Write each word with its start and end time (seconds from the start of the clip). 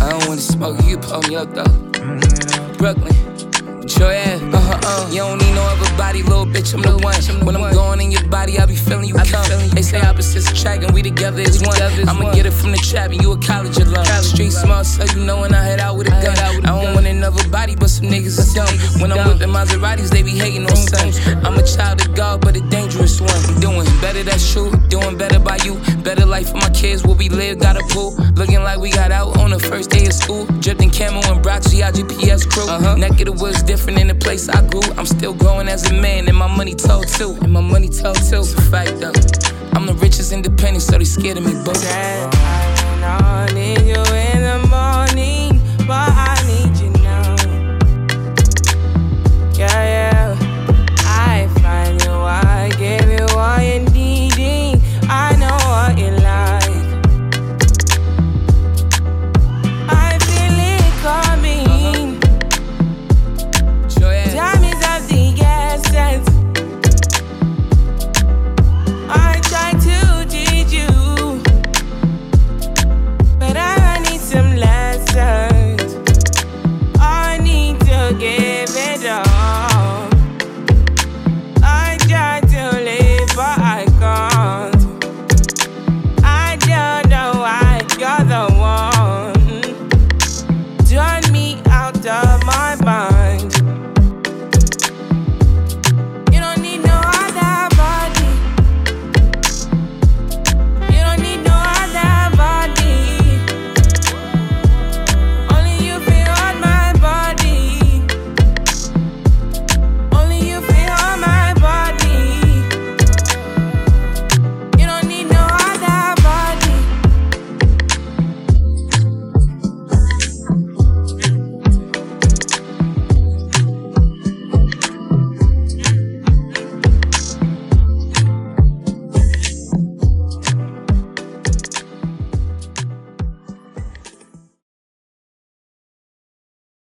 I 0.00 0.10
don't 0.10 0.28
wanna 0.28 0.40
smoke, 0.40 0.84
you 0.84 0.98
pull 0.98 1.22
me 1.22 1.36
up 1.36 1.52
though. 1.54 1.64
Brooklyn. 2.78 3.14
Sure 3.88 4.12
yeah, 4.12 4.38
uh 4.52 4.60
huh, 4.60 4.80
uh. 4.82 5.08
You 5.10 5.18
don't 5.18 5.38
need 5.38 5.54
no 5.54 5.62
other 5.62 5.96
body, 5.96 6.22
little 6.22 6.44
bitch, 6.44 6.74
I'm 6.74 6.82
the 6.82 6.98
one. 6.98 7.46
When 7.46 7.56
I'm 7.56 7.72
going 7.72 8.00
in 8.00 8.10
your 8.10 8.26
body, 8.28 8.58
I 8.58 8.66
be 8.66 8.74
feeling 8.74 9.06
you 9.08 9.14
come. 9.14 9.70
They 9.70 9.82
say 9.82 10.00
opposites 10.00 10.50
attract 10.50 10.82
and 10.82 10.92
we 10.92 11.02
together 11.02 11.40
is 11.40 11.62
one. 11.62 11.80
I'ma 11.80 12.32
get 12.34 12.46
it 12.46 12.50
from 12.52 12.72
the 12.72 12.78
trap 12.78 13.12
and 13.12 13.22
you 13.22 13.32
a 13.32 13.38
college 13.38 13.78
alum. 13.78 14.04
Street 14.22 14.50
smart, 14.50 14.86
so 14.86 15.04
you 15.04 15.24
know 15.24 15.40
when 15.40 15.54
I 15.54 15.62
head 15.62 15.80
out 15.80 15.96
with 15.96 16.08
a 16.08 16.10
gun. 16.10 16.36
I 16.36 16.52
don't 16.66 16.95
want 17.28 17.40
another 17.40 17.50
body, 17.50 17.76
but 17.76 17.90
some 17.90 18.06
niggas 18.06 18.38
are 18.38 18.54
dumb. 18.54 19.00
When 19.00 19.12
I'm 19.12 19.26
whipping 19.28 19.52
Maseratis, 19.52 20.10
they 20.10 20.22
be 20.22 20.30
hating 20.30 20.64
on 20.66 20.76
sons. 20.76 21.18
I'm 21.44 21.56
a 21.56 21.62
child 21.62 22.00
of 22.00 22.14
God, 22.14 22.40
but 22.40 22.56
a 22.56 22.60
dangerous 22.68 23.20
one. 23.20 23.30
I'm 23.30 23.60
doing 23.60 23.86
better, 24.00 24.22
that's 24.22 24.52
true. 24.52 24.70
Doing 24.88 25.16
better 25.16 25.38
by 25.38 25.56
you. 25.64 25.74
Better 26.02 26.26
life 26.26 26.50
for 26.50 26.58
my 26.58 26.70
kids, 26.70 27.04
where 27.04 27.16
we 27.16 27.28
live, 27.28 27.58
got 27.60 27.76
a 27.76 27.84
pool. 27.94 28.14
Looking 28.34 28.62
like 28.62 28.78
we 28.78 28.90
got 28.90 29.10
out 29.10 29.38
on 29.38 29.50
the 29.50 29.58
first 29.58 29.90
day 29.90 30.06
of 30.06 30.12
school. 30.12 30.46
Dripping 30.60 30.90
camo 30.90 31.20
and 31.32 31.44
Broxy, 31.44 31.84
our 31.84 31.92
GPS 31.92 32.48
crew. 32.48 32.68
Uh-huh. 32.68 32.96
Neck 32.96 33.12
of 33.20 33.26
the 33.26 33.32
woods 33.32 33.62
different 33.62 33.98
in 33.98 34.08
the 34.08 34.14
place 34.14 34.48
I 34.48 34.66
grew. 34.68 34.82
I'm 34.96 35.06
still 35.06 35.34
growing 35.34 35.68
as 35.68 35.90
a 35.90 35.94
man, 35.94 36.28
and 36.28 36.36
my 36.36 36.48
money 36.48 36.74
told 36.74 37.08
too. 37.08 37.36
And 37.42 37.52
my 37.52 37.60
money 37.60 37.88
told 37.88 38.16
too. 38.16 38.40
It's 38.40 38.54
a 38.54 38.62
fact 38.62 39.00
though. 39.00 39.12
I'm 39.72 39.86
the 39.86 39.94
richest 39.94 40.32
independent, 40.32 40.82
so 40.82 40.98
they 40.98 41.04
scared 41.04 41.38
of 41.38 41.44
me, 41.44 41.52
boo. 41.64 41.72
I 41.74 43.06
need 43.06 43.30
you 43.30 43.35